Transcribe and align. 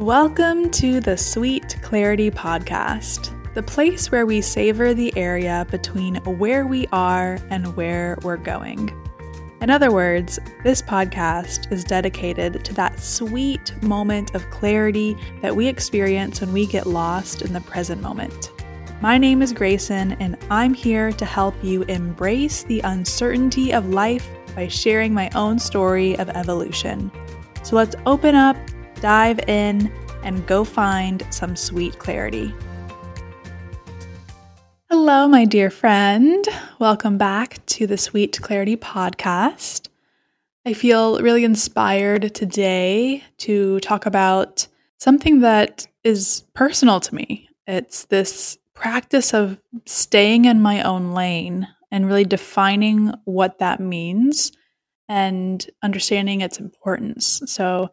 Welcome 0.00 0.70
to 0.72 0.98
the 0.98 1.16
Sweet 1.16 1.76
Clarity 1.80 2.28
Podcast, 2.28 3.32
the 3.54 3.62
place 3.62 4.10
where 4.10 4.26
we 4.26 4.40
savor 4.40 4.92
the 4.92 5.16
area 5.16 5.68
between 5.70 6.16
where 6.24 6.66
we 6.66 6.88
are 6.88 7.38
and 7.50 7.76
where 7.76 8.18
we're 8.22 8.36
going. 8.36 8.90
In 9.60 9.70
other 9.70 9.92
words, 9.92 10.40
this 10.64 10.82
podcast 10.82 11.70
is 11.70 11.84
dedicated 11.84 12.64
to 12.64 12.74
that 12.74 12.98
sweet 12.98 13.80
moment 13.84 14.34
of 14.34 14.50
clarity 14.50 15.16
that 15.42 15.54
we 15.54 15.68
experience 15.68 16.40
when 16.40 16.52
we 16.52 16.66
get 16.66 16.86
lost 16.86 17.42
in 17.42 17.52
the 17.52 17.60
present 17.60 18.02
moment. 18.02 18.50
My 19.00 19.16
name 19.16 19.42
is 19.42 19.52
Grayson, 19.52 20.16
and 20.18 20.36
I'm 20.50 20.74
here 20.74 21.12
to 21.12 21.24
help 21.24 21.54
you 21.62 21.82
embrace 21.84 22.64
the 22.64 22.80
uncertainty 22.80 23.72
of 23.72 23.90
life 23.90 24.28
by 24.56 24.66
sharing 24.66 25.14
my 25.14 25.30
own 25.36 25.60
story 25.60 26.18
of 26.18 26.30
evolution. 26.30 27.12
So 27.62 27.76
let's 27.76 27.94
open 28.06 28.34
up 28.34 28.56
dive 29.04 29.38
in, 29.40 29.92
and 30.22 30.46
go 30.46 30.64
find 30.64 31.26
some 31.28 31.54
sweet 31.54 31.98
clarity. 31.98 32.54
Hello, 34.88 35.28
my 35.28 35.44
dear 35.44 35.68
friend. 35.68 36.42
Welcome 36.78 37.18
back 37.18 37.58
to 37.66 37.86
the 37.86 37.98
Sweet 37.98 38.40
Clarity 38.40 38.78
podcast. 38.78 39.88
I 40.64 40.72
feel 40.72 41.20
really 41.20 41.44
inspired 41.44 42.34
today 42.34 43.22
to 43.40 43.78
talk 43.80 44.06
about 44.06 44.66
something 44.96 45.40
that 45.40 45.86
is 46.02 46.42
personal 46.54 46.98
to 47.00 47.14
me. 47.14 47.50
It's 47.66 48.06
this 48.06 48.56
practice 48.72 49.34
of 49.34 49.60
staying 49.84 50.46
in 50.46 50.62
my 50.62 50.80
own 50.80 51.12
lane 51.12 51.68
and 51.90 52.06
really 52.06 52.24
defining 52.24 53.12
what 53.26 53.58
that 53.58 53.80
means 53.80 54.50
and 55.10 55.68
understanding 55.82 56.40
its 56.40 56.58
importance. 56.58 57.42
So, 57.44 57.90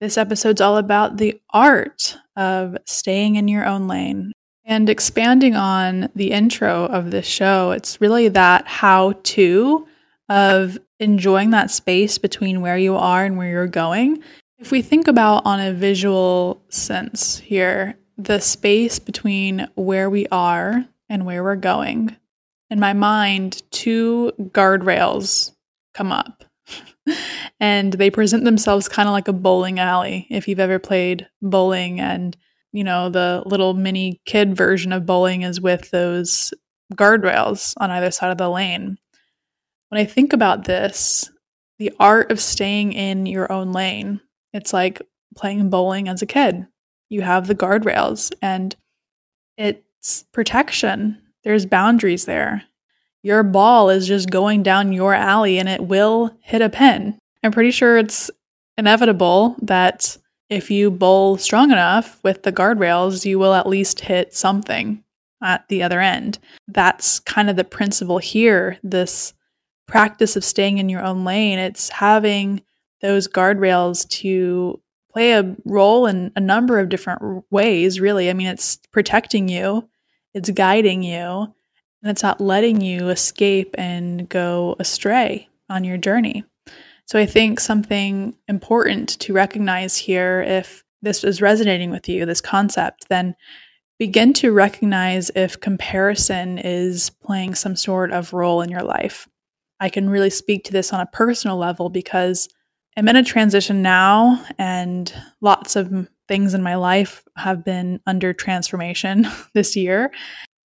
this 0.00 0.18
episode's 0.18 0.60
all 0.60 0.76
about 0.76 1.16
the 1.16 1.40
art 1.50 2.16
of 2.36 2.76
staying 2.84 3.36
in 3.36 3.48
your 3.48 3.64
own 3.64 3.88
lane. 3.88 4.32
And 4.64 4.90
expanding 4.90 5.54
on 5.54 6.08
the 6.16 6.32
intro 6.32 6.86
of 6.86 7.10
this 7.10 7.26
show, 7.26 7.70
it's 7.70 8.00
really 8.00 8.28
that 8.28 8.66
how 8.66 9.12
to 9.22 9.86
of 10.28 10.76
enjoying 10.98 11.50
that 11.50 11.70
space 11.70 12.18
between 12.18 12.60
where 12.60 12.76
you 12.76 12.96
are 12.96 13.24
and 13.24 13.36
where 13.36 13.48
you're 13.48 13.68
going. 13.68 14.22
If 14.58 14.72
we 14.72 14.82
think 14.82 15.06
about 15.06 15.46
on 15.46 15.60
a 15.60 15.72
visual 15.72 16.62
sense 16.68 17.38
here, 17.38 17.96
the 18.18 18.40
space 18.40 18.98
between 18.98 19.68
where 19.76 20.10
we 20.10 20.26
are 20.28 20.84
and 21.08 21.24
where 21.24 21.44
we're 21.44 21.56
going, 21.56 22.16
in 22.70 22.80
my 22.80 22.92
mind, 22.92 23.62
two 23.70 24.32
guardrails 24.40 25.52
come 25.94 26.10
up 26.10 26.45
and 27.60 27.92
they 27.92 28.10
present 28.10 28.44
themselves 28.44 28.88
kind 28.88 29.08
of 29.08 29.12
like 29.12 29.28
a 29.28 29.32
bowling 29.32 29.78
alley. 29.78 30.26
If 30.30 30.48
you've 30.48 30.60
ever 30.60 30.78
played 30.78 31.26
bowling 31.42 32.00
and 32.00 32.36
you 32.72 32.84
know 32.84 33.08
the 33.08 33.42
little 33.46 33.74
mini 33.74 34.20
kid 34.26 34.56
version 34.56 34.92
of 34.92 35.06
bowling 35.06 35.42
is 35.42 35.60
with 35.60 35.90
those 35.90 36.52
guardrails 36.94 37.74
on 37.78 37.90
either 37.90 38.10
side 38.10 38.30
of 38.30 38.38
the 38.38 38.50
lane. 38.50 38.98
When 39.88 40.00
I 40.00 40.04
think 40.04 40.32
about 40.32 40.64
this, 40.64 41.30
the 41.78 41.92
art 42.00 42.30
of 42.30 42.40
staying 42.40 42.92
in 42.92 43.26
your 43.26 43.50
own 43.50 43.72
lane, 43.72 44.20
it's 44.52 44.72
like 44.72 45.00
playing 45.36 45.70
bowling 45.70 46.08
as 46.08 46.22
a 46.22 46.26
kid. 46.26 46.66
You 47.08 47.22
have 47.22 47.46
the 47.46 47.54
guardrails 47.54 48.32
and 48.42 48.74
it's 49.56 50.24
protection. 50.32 51.20
There's 51.44 51.66
boundaries 51.66 52.24
there 52.24 52.64
your 53.26 53.42
ball 53.42 53.90
is 53.90 54.06
just 54.06 54.30
going 54.30 54.62
down 54.62 54.92
your 54.92 55.12
alley 55.12 55.58
and 55.58 55.68
it 55.68 55.80
will 55.80 56.30
hit 56.42 56.62
a 56.62 56.70
pin. 56.70 57.18
I'm 57.42 57.50
pretty 57.50 57.72
sure 57.72 57.98
it's 57.98 58.30
inevitable 58.78 59.56
that 59.62 60.16
if 60.48 60.70
you 60.70 60.92
bowl 60.92 61.36
strong 61.36 61.72
enough 61.72 62.22
with 62.22 62.44
the 62.44 62.52
guardrails, 62.52 63.24
you 63.24 63.40
will 63.40 63.52
at 63.52 63.66
least 63.66 63.98
hit 63.98 64.32
something 64.32 65.02
at 65.42 65.66
the 65.66 65.82
other 65.82 66.00
end. 66.00 66.38
That's 66.68 67.18
kind 67.18 67.50
of 67.50 67.56
the 67.56 67.64
principle 67.64 68.18
here. 68.18 68.78
This 68.84 69.34
practice 69.88 70.36
of 70.36 70.44
staying 70.44 70.78
in 70.78 70.88
your 70.88 71.02
own 71.02 71.24
lane, 71.24 71.58
it's 71.58 71.88
having 71.88 72.62
those 73.02 73.26
guardrails 73.26 74.08
to 74.20 74.80
play 75.12 75.32
a 75.32 75.56
role 75.64 76.06
in 76.06 76.30
a 76.36 76.40
number 76.40 76.78
of 76.78 76.90
different 76.90 77.44
ways, 77.50 77.98
really. 77.98 78.30
I 78.30 78.34
mean, 78.34 78.46
it's 78.46 78.78
protecting 78.92 79.48
you, 79.48 79.88
it's 80.32 80.50
guiding 80.50 81.02
you, 81.02 81.52
and 82.06 82.12
it's 82.12 82.22
not 82.22 82.40
letting 82.40 82.80
you 82.80 83.08
escape 83.08 83.74
and 83.76 84.28
go 84.28 84.76
astray 84.78 85.48
on 85.68 85.82
your 85.82 85.96
journey. 85.96 86.44
So 87.04 87.18
I 87.18 87.26
think 87.26 87.58
something 87.58 88.36
important 88.46 89.18
to 89.18 89.32
recognize 89.32 89.96
here, 89.96 90.40
if 90.46 90.84
this 91.02 91.24
is 91.24 91.42
resonating 91.42 91.90
with 91.90 92.08
you, 92.08 92.24
this 92.24 92.40
concept, 92.40 93.08
then 93.08 93.34
begin 93.98 94.32
to 94.34 94.52
recognize 94.52 95.32
if 95.34 95.58
comparison 95.58 96.58
is 96.58 97.10
playing 97.10 97.56
some 97.56 97.74
sort 97.74 98.12
of 98.12 98.32
role 98.32 98.62
in 98.62 98.70
your 98.70 98.84
life. 98.84 99.28
I 99.80 99.88
can 99.88 100.08
really 100.08 100.30
speak 100.30 100.62
to 100.66 100.72
this 100.72 100.92
on 100.92 101.00
a 101.00 101.06
personal 101.06 101.56
level 101.56 101.88
because 101.90 102.48
I'm 102.96 103.08
in 103.08 103.16
a 103.16 103.24
transition 103.24 103.82
now, 103.82 104.44
and 104.58 105.12
lots 105.40 105.74
of 105.74 106.08
things 106.28 106.54
in 106.54 106.62
my 106.62 106.76
life 106.76 107.24
have 107.36 107.64
been 107.64 107.98
under 108.06 108.32
transformation 108.32 109.26
this 109.54 109.74
year. 109.74 110.12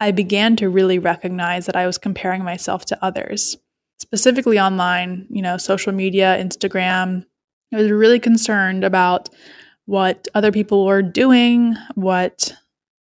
I 0.02 0.10
began 0.10 0.56
to 0.56 0.68
really 0.68 0.98
recognize 0.98 1.68
that 1.68 1.76
I 1.76 1.86
was 1.86 2.00
comparing 2.00 2.44
myself 2.44 2.86
to 2.86 3.06
others, 3.06 3.56
specifically 4.00 4.60
online, 4.60 5.28
you 5.30 5.44
know, 5.44 5.58
social 5.58 5.94
media, 5.94 6.36
Instagram. 6.42 7.24
I 7.72 7.78
was 7.78 7.92
really 7.92 8.20
concerned 8.20 8.84
about 8.84 9.30
what 9.86 10.28
other 10.34 10.52
people 10.52 10.88
were 10.88 11.04
doing, 11.04 11.76
what 11.94 12.52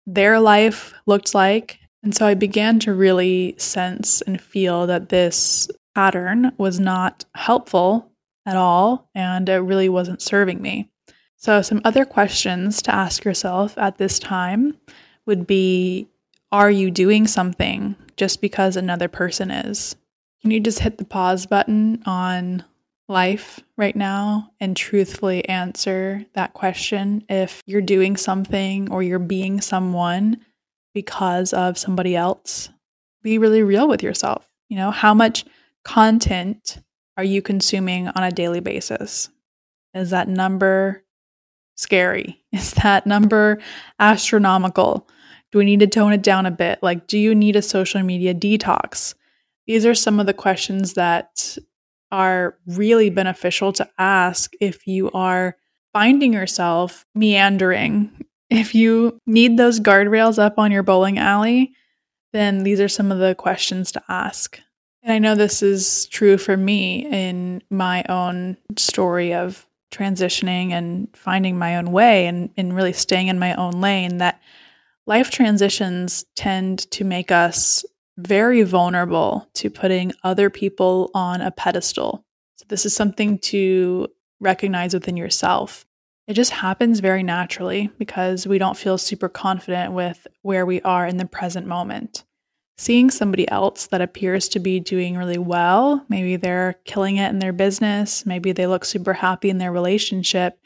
their 0.05 0.39
life 0.39 0.93
looked 1.07 1.33
like. 1.33 1.79
And 2.03 2.15
so 2.15 2.27
I 2.27 2.35
began 2.35 2.77
to 2.81 2.93
really 2.93 3.55
sense 3.57 4.21
and 4.21 4.39
feel 4.39 4.85
that 4.85 5.09
this 5.09 5.69
pattern 5.95 6.51
was 6.59 6.79
not 6.79 7.25
helpful 7.33 8.11
at 8.45 8.57
all 8.57 9.09
and 9.15 9.49
it 9.49 9.57
really 9.57 9.89
wasn't 9.89 10.21
serving 10.21 10.61
me. 10.61 10.91
So, 11.37 11.63
some 11.63 11.81
other 11.83 12.05
questions 12.05 12.83
to 12.83 12.93
ask 12.93 13.25
yourself 13.25 13.75
at 13.79 13.97
this 13.97 14.19
time 14.19 14.77
would 15.25 15.47
be 15.47 16.07
are 16.51 16.71
you 16.71 16.91
doing 16.91 17.27
something 17.27 17.95
just 18.17 18.41
because 18.41 18.75
another 18.75 19.07
person 19.07 19.51
is? 19.51 19.95
Can 20.41 20.51
you 20.51 20.59
just 20.59 20.79
hit 20.79 20.97
the 20.97 21.05
pause 21.05 21.45
button 21.45 22.01
on 22.05 22.63
life 23.07 23.59
right 23.77 23.95
now 23.95 24.51
and 24.59 24.75
truthfully 24.75 25.47
answer 25.47 26.25
that 26.33 26.53
question 26.53 27.23
if 27.29 27.61
you're 27.65 27.81
doing 27.81 28.17
something 28.17 28.91
or 28.91 29.03
you're 29.03 29.19
being 29.19 29.61
someone 29.61 30.37
because 30.93 31.53
of 31.53 31.77
somebody 31.77 32.15
else? 32.15 32.69
Be 33.21 33.37
really 33.37 33.63
real 33.63 33.87
with 33.87 34.01
yourself. 34.01 34.47
You 34.67 34.77
know, 34.77 34.91
how 34.91 35.13
much 35.13 35.45
content 35.83 36.79
are 37.17 37.23
you 37.23 37.41
consuming 37.41 38.07
on 38.07 38.23
a 38.23 38.31
daily 38.31 38.61
basis? 38.61 39.29
Is 39.93 40.09
that 40.09 40.27
number 40.27 41.03
scary? 41.75 42.43
Is 42.51 42.71
that 42.73 43.05
number 43.05 43.59
astronomical? 43.99 45.07
Do 45.51 45.57
we 45.57 45.65
need 45.65 45.81
to 45.81 45.87
tone 45.87 46.13
it 46.13 46.23
down 46.23 46.45
a 46.45 46.51
bit? 46.51 46.79
Like, 46.81 47.07
do 47.07 47.17
you 47.17 47.35
need 47.35 47.55
a 47.55 47.61
social 47.61 48.01
media 48.03 48.33
detox? 48.33 49.13
These 49.67 49.85
are 49.85 49.95
some 49.95 50.19
of 50.19 50.25
the 50.25 50.33
questions 50.33 50.93
that 50.93 51.57
are 52.11 52.57
really 52.67 53.09
beneficial 53.09 53.71
to 53.73 53.89
ask 53.97 54.53
if 54.59 54.87
you 54.87 55.11
are 55.11 55.55
finding 55.93 56.33
yourself 56.33 57.05
meandering. 57.15 58.11
If 58.49 58.75
you 58.75 59.19
need 59.25 59.57
those 59.57 59.79
guardrails 59.79 60.37
up 60.37 60.57
on 60.57 60.71
your 60.71 60.83
bowling 60.83 61.17
alley, 61.17 61.73
then 62.33 62.63
these 62.63 62.79
are 62.81 62.89
some 62.89 63.11
of 63.11 63.19
the 63.19 63.35
questions 63.35 63.91
to 63.93 64.03
ask. 64.09 64.59
And 65.03 65.13
I 65.13 65.19
know 65.19 65.35
this 65.35 65.63
is 65.63 66.05
true 66.07 66.37
for 66.37 66.55
me 66.55 67.07
in 67.09 67.63
my 67.69 68.03
own 68.07 68.57
story 68.77 69.33
of 69.33 69.65
transitioning 69.91 70.71
and 70.71 71.07
finding 71.15 71.57
my 71.57 71.77
own 71.77 71.91
way 71.91 72.27
and, 72.27 72.49
and 72.55 72.75
really 72.75 72.93
staying 72.93 73.27
in 73.27 73.39
my 73.39 73.53
own 73.55 73.81
lane 73.81 74.17
that 74.17 74.41
life 75.07 75.31
transitions 75.31 76.25
tend 76.35 76.89
to 76.91 77.03
make 77.03 77.31
us 77.31 77.85
very 78.17 78.63
vulnerable 78.63 79.47
to 79.55 79.69
putting 79.69 80.13
other 80.23 80.49
people 80.49 81.09
on 81.13 81.41
a 81.41 81.51
pedestal. 81.51 82.25
So, 82.57 82.65
this 82.67 82.85
is 82.85 82.95
something 82.95 83.39
to 83.39 84.07
recognize 84.39 84.93
within 84.93 85.17
yourself. 85.17 85.85
It 86.27 86.33
just 86.33 86.51
happens 86.51 86.99
very 86.99 87.23
naturally 87.23 87.89
because 87.97 88.47
we 88.47 88.57
don't 88.57 88.77
feel 88.77 88.97
super 88.97 89.27
confident 89.27 89.93
with 89.93 90.27
where 90.43 90.65
we 90.65 90.81
are 90.81 91.07
in 91.07 91.17
the 91.17 91.25
present 91.25 91.67
moment. 91.67 92.23
Seeing 92.77 93.11
somebody 93.11 93.49
else 93.49 93.87
that 93.87 94.01
appears 94.01 94.47
to 94.49 94.59
be 94.59 94.79
doing 94.79 95.17
really 95.17 95.37
well, 95.37 96.05
maybe 96.09 96.35
they're 96.35 96.75
killing 96.85 97.17
it 97.17 97.29
in 97.29 97.39
their 97.39 97.53
business, 97.53 98.25
maybe 98.25 98.51
they 98.51 98.65
look 98.65 98.85
super 98.85 99.13
happy 99.13 99.49
in 99.49 99.57
their 99.57 99.71
relationship. 99.71 100.59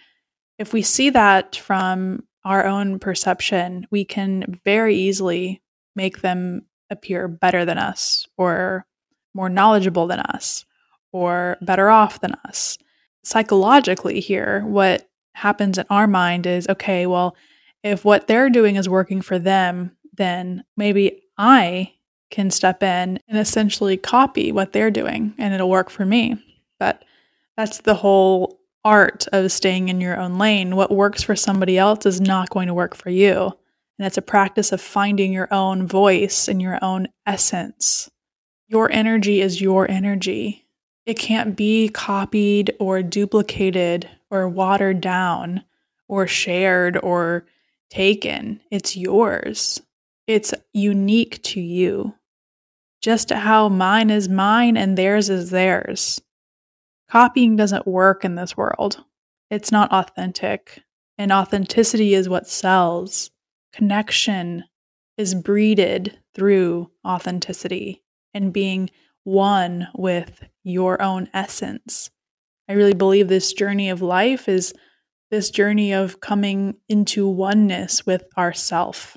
If 0.58 0.72
we 0.72 0.82
see 0.82 1.10
that 1.10 1.56
from 1.56 2.24
our 2.46 2.66
own 2.66 3.00
perception, 3.00 3.88
we 3.92 4.06
can 4.06 4.60
very 4.64 4.96
easily 4.96 5.62
make 5.96 6.22
them 6.22 6.62
appear 6.90 7.28
better 7.28 7.66
than 7.66 7.78
us 7.78 8.28
or 8.38 8.86
more 9.34 9.50
knowledgeable 9.50 10.08
than 10.08 10.20
us 10.20 10.66
or 11.12 11.58
better 11.62 11.90
off 11.90 12.22
than 12.22 12.36
us. 12.46 12.78
Psychologically, 13.24 14.20
here, 14.20 14.64
what 14.66 15.10
happens 15.34 15.78
in 15.78 15.86
our 15.90 16.08
mind 16.08 16.46
is 16.46 16.68
okay, 16.70 17.08
well, 17.08 17.36
if 17.84 18.06
what 18.06 18.28
they're 18.28 18.50
doing 18.50 18.76
is 18.76 18.88
working 18.88 19.22
for 19.22 19.40
them, 19.40 19.96
then 20.16 20.64
maybe 20.78 21.24
I 21.38 21.94
can 22.32 22.52
step 22.52 22.84
in 22.84 23.20
and 23.28 23.38
essentially 23.38 23.98
copy 23.98 24.52
what 24.52 24.74
they're 24.74 24.92
doing 24.92 25.34
and 25.38 25.54
it'll 25.54 25.70
work 25.70 25.90
for 25.90 26.06
me. 26.06 26.38
But 26.80 27.04
that's 27.58 27.80
the 27.80 27.96
whole 27.96 28.60
art 28.86 29.28
of 29.34 29.52
staying 29.52 29.90
in 29.90 30.00
your 30.00 30.18
own 30.18 30.38
lane. 30.38 30.76
What 30.76 30.92
works 30.92 31.24
for 31.24 31.36
somebody 31.36 31.78
else 31.78 32.06
is 32.06 32.22
not 32.22 32.52
going 32.52 32.68
to 32.68 32.74
work 32.74 32.96
for 32.96 33.10
you. 33.10 33.52
And 33.98 34.06
it's 34.06 34.18
a 34.18 34.22
practice 34.22 34.72
of 34.72 34.80
finding 34.80 35.34
your 35.34 35.54
own 35.54 35.88
voice 35.88 36.48
and 36.48 36.62
your 36.62 36.80
own 36.82 37.08
essence. 37.26 38.10
Your 38.68 38.92
energy 38.92 39.42
is 39.42 39.62
your 39.62 39.90
energy. 39.90 40.66
It 41.06 41.20
can't 41.20 41.56
be 41.56 41.90
copied 41.90 42.76
or 42.80 43.02
duplicated 43.02 44.10
or 44.30 44.48
watered 44.50 45.02
down 45.02 45.64
or 46.08 46.28
shared 46.28 46.98
or 47.02 47.46
taken. 47.90 48.62
It's 48.72 48.98
yours. 48.98 49.82
It's 50.28 50.54
unique 50.74 51.42
to 51.44 51.62
you. 51.62 52.16
Just 53.02 53.30
how 53.32 53.70
mine 53.70 54.10
is 54.10 54.28
mine 54.28 54.78
and 54.78 54.98
theirs 54.98 55.30
is 55.30 55.52
theirs. 55.52 56.22
Copying 57.16 57.56
doesn't 57.56 57.88
work 57.88 58.26
in 58.26 58.36
this 58.36 58.58
world. 58.58 59.02
It's 59.50 59.72
not 59.72 59.90
authentic. 59.94 60.82
And 61.18 61.32
authenticity 61.32 62.14
is 62.14 62.28
what 62.28 62.46
sells. 62.46 63.32
Connection 63.72 64.66
is 65.18 65.34
breeded 65.34 66.20
through 66.34 66.92
authenticity 67.08 68.04
and 68.34 68.52
being 68.52 68.90
one 69.24 69.88
with 69.96 70.44
your 70.66 71.02
own 71.02 71.30
essence. 71.34 72.10
I 72.68 72.74
really 72.74 72.94
believe 72.94 73.30
this 73.30 73.54
journey 73.54 73.90
of 73.90 74.02
life 74.02 74.50
is 74.50 74.74
this 75.32 75.50
journey 75.50 75.94
of 75.94 76.20
coming 76.20 76.76
into 76.90 77.30
oneness 77.30 78.06
with 78.06 78.26
ourself. 78.38 79.16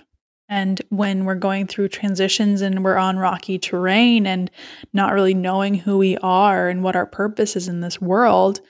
And 0.49 0.81
when 0.89 1.25
we're 1.25 1.35
going 1.35 1.67
through 1.67 1.89
transitions 1.89 2.63
and 2.63 2.83
we're 2.83 2.97
on 2.97 3.19
rocky 3.19 3.59
terrain 3.59 4.27
and 4.27 4.51
not 4.93 5.13
really 5.13 5.35
knowing 5.35 5.75
who 5.75 5.99
we 5.99 6.17
are 6.19 6.69
and 6.69 6.83
what 6.83 6.97
our 6.97 7.07
purpose 7.07 7.55
is 7.55 7.69
in 7.69 7.81
this 7.81 8.01
world, 8.01 8.61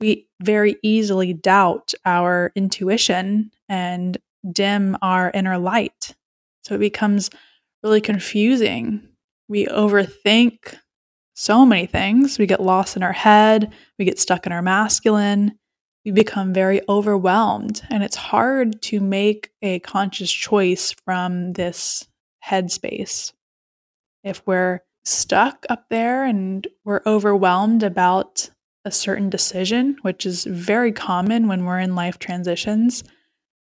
we 0.00 0.26
very 0.42 0.76
easily 0.82 1.32
doubt 1.32 1.92
our 2.04 2.52
intuition 2.54 3.50
and 3.68 4.18
dim 4.52 4.96
our 5.02 5.30
inner 5.32 5.58
light. 5.58 6.14
So 6.62 6.74
it 6.74 6.78
becomes 6.78 7.30
really 7.82 8.00
confusing. 8.00 9.06
We 9.48 9.66
overthink 9.66 10.74
so 11.34 11.64
many 11.64 11.86
things. 11.86 12.38
We 12.38 12.46
get 12.46 12.60
lost 12.60 12.96
in 12.96 13.02
our 13.02 13.12
head, 13.12 13.72
we 13.98 14.04
get 14.04 14.18
stuck 14.18 14.44
in 14.44 14.52
our 14.52 14.62
masculine, 14.62 15.56
we 16.08 16.12
become 16.12 16.54
very 16.54 16.80
overwhelmed. 16.88 17.82
And 17.90 18.02
it's 18.02 18.16
hard 18.16 18.80
to 18.82 18.98
make 18.98 19.50
a 19.60 19.78
conscious 19.80 20.32
choice 20.32 20.94
from 21.04 21.52
this 21.52 22.08
headspace. 22.42 23.34
If 24.24 24.40
we're 24.46 24.80
stuck 25.04 25.66
up 25.68 25.90
there 25.90 26.24
and 26.24 26.66
we're 26.82 27.02
overwhelmed 27.04 27.82
about 27.82 28.48
a 28.86 28.90
certain 28.90 29.28
decision, 29.28 29.98
which 30.00 30.24
is 30.24 30.44
very 30.44 30.92
common 30.92 31.46
when 31.46 31.66
we're 31.66 31.78
in 31.78 31.94
life 31.94 32.18
transitions, 32.18 33.04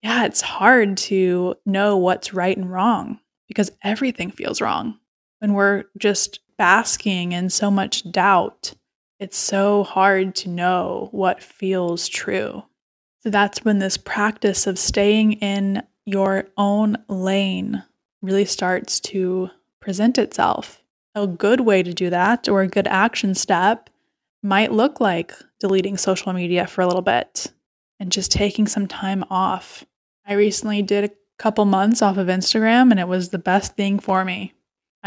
yeah, 0.01 0.23
it's 0.23 0.39
hard 0.39 0.95
to 0.97 1.55
know 1.65 1.97
what's 1.97 2.33
right 2.33 2.55
and 2.55 2.71
wrong 2.71 3.19
because 3.49 3.71
everything 3.83 4.31
feels 4.31 4.61
wrong. 4.61 4.97
When 5.39 5.53
we're 5.53 5.83
just 5.97 6.39
basking 6.57 7.33
in 7.33 7.49
so 7.49 7.69
much 7.69 8.09
doubt 8.09 8.73
it's 9.19 9.37
so 9.37 9.83
hard 9.83 10.35
to 10.35 10.49
know 10.49 11.09
what 11.11 11.41
feels 11.41 12.07
true. 12.07 12.63
So 13.21 13.29
that's 13.29 13.65
when 13.65 13.79
this 13.79 13.97
practice 13.97 14.67
of 14.67 14.77
staying 14.77 15.33
in 15.33 15.83
your 16.05 16.47
own 16.55 16.97
lane 17.07 17.83
really 18.21 18.45
starts 18.45 18.99
to 19.01 19.49
present 19.79 20.17
itself. 20.17 20.81
A 21.15 21.27
good 21.27 21.61
way 21.61 21.81
to 21.81 21.93
do 21.93 22.09
that, 22.09 22.47
or 22.47 22.61
a 22.61 22.67
good 22.67 22.87
action 22.87 23.33
step, 23.33 23.89
might 24.43 24.71
look 24.71 24.99
like 24.99 25.33
deleting 25.59 25.97
social 25.97 26.31
media 26.31 26.67
for 26.67 26.81
a 26.81 26.87
little 26.87 27.01
bit 27.01 27.51
and 27.99 28.11
just 28.11 28.31
taking 28.31 28.67
some 28.67 28.87
time 28.87 29.23
off. 29.29 29.83
I 30.25 30.33
recently 30.33 30.81
did 30.83 31.05
a 31.05 31.13
couple 31.37 31.65
months 31.65 32.01
off 32.01 32.17
of 32.17 32.27
Instagram, 32.27 32.91
and 32.91 32.99
it 32.99 33.07
was 33.07 33.29
the 33.29 33.39
best 33.39 33.75
thing 33.75 33.99
for 33.99 34.23
me. 34.23 34.53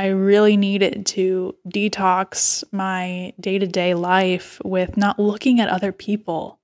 I 0.01 0.07
really 0.07 0.57
needed 0.57 1.05
to 1.09 1.55
detox 1.69 2.65
my 2.73 3.35
day 3.39 3.59
to 3.59 3.67
day 3.67 3.93
life 3.93 4.59
with 4.65 4.97
not 4.97 5.19
looking 5.19 5.61
at 5.61 5.69
other 5.69 5.93
people 5.93 6.59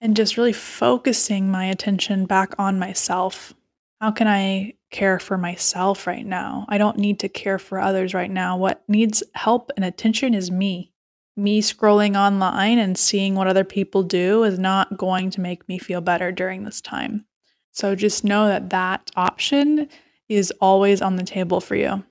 and 0.00 0.16
just 0.16 0.36
really 0.36 0.52
focusing 0.52 1.52
my 1.52 1.66
attention 1.66 2.26
back 2.26 2.56
on 2.58 2.80
myself. 2.80 3.54
How 4.00 4.10
can 4.10 4.26
I 4.26 4.74
care 4.90 5.20
for 5.20 5.38
myself 5.38 6.08
right 6.08 6.26
now? 6.26 6.66
I 6.68 6.78
don't 6.78 6.98
need 6.98 7.20
to 7.20 7.28
care 7.28 7.60
for 7.60 7.78
others 7.78 8.12
right 8.12 8.28
now. 8.28 8.56
What 8.56 8.82
needs 8.88 9.22
help 9.36 9.70
and 9.76 9.84
attention 9.84 10.34
is 10.34 10.50
me. 10.50 10.92
Me 11.36 11.62
scrolling 11.62 12.16
online 12.16 12.80
and 12.80 12.98
seeing 12.98 13.36
what 13.36 13.46
other 13.46 13.62
people 13.62 14.02
do 14.02 14.42
is 14.42 14.58
not 14.58 14.96
going 14.96 15.30
to 15.30 15.40
make 15.40 15.68
me 15.68 15.78
feel 15.78 16.00
better 16.00 16.32
during 16.32 16.64
this 16.64 16.80
time. 16.80 17.24
So 17.70 17.94
just 17.94 18.24
know 18.24 18.48
that 18.48 18.70
that 18.70 19.12
option 19.14 19.88
is 20.28 20.52
always 20.60 21.00
on 21.00 21.14
the 21.14 21.22
table 21.22 21.60
for 21.60 21.76
you. 21.76 22.02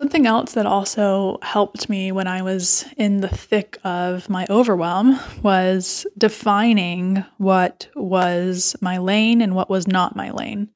Something 0.00 0.26
else 0.26 0.52
that 0.52 0.66
also 0.66 1.38
helped 1.40 1.88
me 1.88 2.12
when 2.12 2.26
I 2.26 2.42
was 2.42 2.84
in 2.98 3.22
the 3.22 3.28
thick 3.28 3.78
of 3.82 4.28
my 4.28 4.46
overwhelm 4.50 5.18
was 5.42 6.06
defining 6.18 7.24
what 7.38 7.88
was 7.96 8.76
my 8.82 8.98
lane 8.98 9.40
and 9.40 9.54
what 9.54 9.70
was 9.70 9.88
not 9.88 10.14
my 10.14 10.32
lane. 10.32 10.68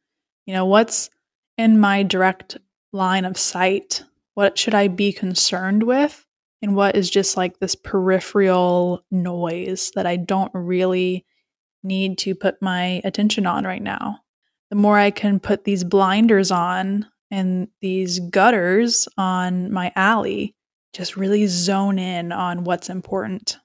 You 0.46 0.54
know, 0.54 0.64
what's 0.64 1.10
in 1.58 1.78
my 1.78 2.02
direct 2.02 2.56
line 2.94 3.26
of 3.26 3.36
sight? 3.36 4.04
What 4.34 4.56
should 4.56 4.74
I 4.74 4.88
be 4.88 5.12
concerned 5.12 5.82
with? 5.82 6.24
And 6.62 6.74
what 6.74 6.96
is 6.96 7.10
just 7.10 7.36
like 7.36 7.58
this 7.58 7.74
peripheral 7.74 9.04
noise 9.10 9.92
that 9.94 10.06
I 10.06 10.16
don't 10.16 10.52
really 10.54 11.26
need 11.82 12.16
to 12.18 12.34
put 12.34 12.62
my 12.62 13.02
attention 13.04 13.46
on 13.46 13.64
right 13.64 13.82
now? 13.82 14.20
The 14.70 14.76
more 14.76 14.96
I 14.96 15.10
can 15.10 15.40
put 15.40 15.64
these 15.64 15.84
blinders 15.84 16.50
on 16.50 17.06
and 17.30 17.68
these 17.80 18.18
gutters 18.18 19.08
on 19.16 19.72
my 19.72 19.92
alley 19.94 20.54
just 20.92 21.16
really 21.16 21.46
zone 21.46 21.98
in 21.98 22.32
on 22.32 22.64
what's 22.64 22.90
important. 22.90 23.58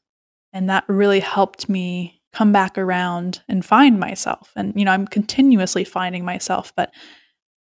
And 0.54 0.70
that 0.70 0.84
really 0.88 1.20
helped 1.20 1.68
me 1.68 2.22
come 2.32 2.52
back 2.52 2.78
around 2.78 3.42
and 3.48 3.66
find 3.66 4.00
myself. 4.00 4.52
And, 4.56 4.74
you 4.76 4.86
know, 4.86 4.92
I'm 4.92 5.08
continuously 5.08 5.84
finding 5.84 6.24
myself, 6.24 6.74
but 6.76 6.94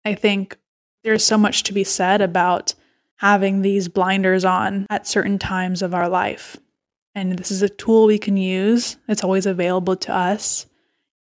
I 0.04 0.16
think 0.16 0.58
there's 1.04 1.24
so 1.24 1.38
much 1.38 1.64
to 1.64 1.74
be 1.74 1.84
said 1.84 2.22
about 2.22 2.74
having 3.18 3.62
these 3.62 3.88
blinders 3.88 4.44
on 4.44 4.86
at 4.90 5.08
certain 5.08 5.40
times 5.40 5.82
of 5.82 5.94
our 5.94 6.10
life. 6.10 6.58
And 7.16 7.38
this 7.38 7.52
is 7.52 7.62
a 7.62 7.70
tool 7.70 8.08
we 8.08 8.18
can 8.18 8.36
use, 8.36 8.98
it's 9.08 9.24
always 9.24 9.46
available 9.46 9.96
to 9.96 10.14
us 10.14 10.66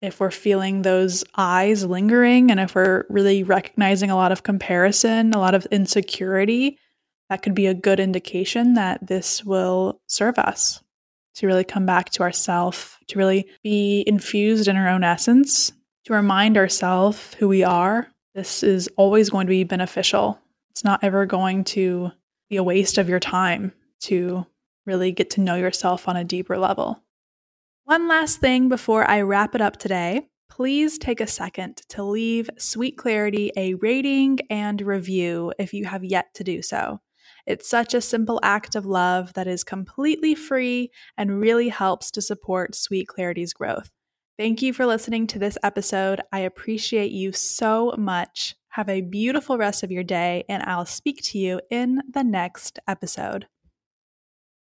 if 0.02 0.20
we're 0.20 0.32
feeling 0.32 0.82
those 0.82 1.24
eyes 1.36 1.86
lingering 1.86 2.52
and 2.52 2.60
if 2.60 2.76
we're 2.76 3.06
really 3.10 3.44
recognizing 3.44 4.10
a 4.10 4.16
lot 4.16 4.32
of 4.32 4.44
comparison, 4.44 5.34
a 5.34 5.40
lot 5.40 5.56
of 5.56 5.66
insecurity, 5.68 6.78
that 7.30 7.42
could 7.42 7.54
be 7.54 7.68
a 7.68 7.74
good 7.74 8.00
indication 8.00 8.76
that 8.76 9.06
this 9.06 9.44
will 9.44 10.02
serve 10.08 10.40
us 10.40 10.82
to 11.36 11.48
really 11.48 11.64
come 11.64 11.86
back 11.86 12.10
to 12.12 12.24
ourself, 12.24 12.98
to 13.08 13.18
really 13.18 13.46
be 13.64 14.04
infused 14.08 14.68
in 14.68 14.76
our 14.76 14.90
own 14.90 15.04
essence, 15.04 15.72
to 16.06 16.14
remind 16.14 16.58
ourselves 16.58 17.34
who 17.36 17.48
we 17.48 17.64
are. 17.64 18.08
This 18.36 18.64
is 18.64 18.90
always 18.98 19.30
going 19.30 19.48
to 19.48 19.52
be 19.52 19.64
beneficial. 19.64 20.40
It's 20.72 20.84
not 20.84 21.04
ever 21.04 21.26
going 21.26 21.66
to 21.66 22.12
be 22.50 22.58
a 22.58 22.64
waste 22.64 22.98
of 22.98 23.10
your 23.10 23.20
time 23.20 23.74
to 24.02 24.46
really 24.86 25.12
get 25.12 25.32
to 25.32 25.42
know 25.42 25.56
yourself 25.56 26.08
on 26.08 26.16
a 26.16 26.24
deeper 26.24 26.58
level. 26.58 27.04
One 27.90 28.08
last 28.08 28.40
thing 28.40 28.70
before 28.70 29.10
I 29.10 29.22
wrap 29.22 29.56
it 29.56 29.62
up 29.62 29.78
today. 29.78 30.28
Please 30.48 31.00
take 31.00 31.20
a 31.20 31.26
second 31.26 31.78
to 31.90 32.04
leave 32.04 32.48
Sweet 32.60 33.00
Clarity 33.00 33.52
a 33.58 33.74
rating 33.74 34.38
and 34.52 34.80
review 34.80 35.52
if 35.58 35.74
you 35.74 35.86
have 35.86 36.04
yet 36.04 36.28
to 36.36 36.44
do 36.44 36.62
so. 36.62 37.00
It's 37.48 37.68
such 37.68 37.96
a 37.96 38.02
simple 38.02 38.40
act 38.44 38.76
of 38.76 38.86
love 38.86 39.34
that 39.34 39.48
is 39.48 39.64
completely 39.64 40.36
free 40.36 40.92
and 41.18 41.40
really 41.40 41.70
helps 41.70 42.12
to 42.12 42.22
support 42.22 42.76
Sweet 42.76 43.08
Clarity's 43.08 43.54
growth. 43.54 43.90
Thank 44.38 44.62
you 44.62 44.72
for 44.72 44.86
listening 44.86 45.26
to 45.26 45.40
this 45.40 45.58
episode. 45.64 46.22
I 46.32 46.42
appreciate 46.42 47.12
you 47.12 47.32
so 47.32 47.96
much. 47.98 48.56
Have 48.68 48.90
a 48.90 49.02
beautiful 49.02 49.58
rest 49.58 49.82
of 49.82 49.90
your 49.90 50.04
day, 50.04 50.44
and 50.48 50.62
I'll 50.62 50.86
speak 50.86 51.24
to 51.24 51.40
you 51.40 51.60
in 51.72 52.04
the 52.08 52.24
next 52.24 52.78
episode. 52.88 53.48